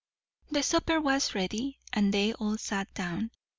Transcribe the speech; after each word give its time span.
The 0.49 0.63
supper 0.63 0.99
was 0.99 1.35
ready, 1.35 1.77
and 1.93 2.11
they 2.11 2.33
all 2.33 2.57
sat 2.57 2.91
down. 2.95 3.29